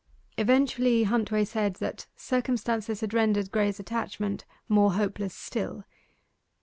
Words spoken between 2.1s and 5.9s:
circumstances had rendered Graye's attachment more hopeless still.